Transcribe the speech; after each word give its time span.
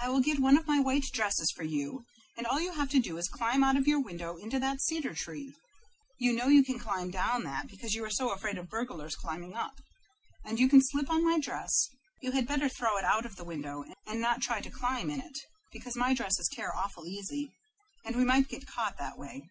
I 0.00 0.08
will 0.08 0.20
get 0.20 0.38
one 0.40 0.56
of 0.56 0.66
my 0.66 0.80
white 0.80 1.04
dresses 1.12 1.50
for 1.54 1.62
you, 1.62 2.06
and 2.34 2.46
all 2.46 2.58
you 2.58 2.72
have 2.72 2.88
to 2.92 2.98
do 2.98 3.18
is 3.18 3.26
to 3.26 3.36
climb 3.36 3.62
out 3.62 3.76
of 3.76 3.86
your 3.86 4.00
window 4.00 4.36
into 4.38 4.58
that 4.58 4.80
cedar 4.80 5.12
tree 5.14 5.54
you 6.18 6.32
know 6.32 6.48
you 6.48 6.64
can 6.64 6.78
climb 6.78 7.10
down 7.10 7.44
that, 7.44 7.68
because 7.68 7.94
you 7.94 8.02
are 8.02 8.08
so 8.08 8.30
afraid 8.32 8.56
of 8.56 8.70
burglars 8.70 9.14
climbing 9.16 9.52
up 9.52 9.74
and 10.46 10.58
you 10.58 10.66
can 10.66 10.80
slip 10.82 11.10
on 11.10 11.26
my 11.26 11.38
dress; 11.38 11.90
you 12.22 12.32
had 12.32 12.48
better 12.48 12.70
throw 12.70 12.96
it 12.96 13.04
out 13.04 13.26
of 13.26 13.36
the 13.36 13.44
window 13.44 13.84
and 14.06 14.18
not 14.18 14.40
try 14.40 14.62
to 14.62 14.70
climb 14.70 15.10
in 15.10 15.20
it, 15.20 15.38
because 15.72 15.94
my 15.94 16.14
dresses 16.14 16.48
tear 16.50 16.74
awful 16.74 17.06
easy, 17.06 17.52
and 18.02 18.16
we 18.16 18.24
might 18.24 18.48
get 18.48 18.66
caught 18.66 18.96
that 18.96 19.18
way. 19.18 19.46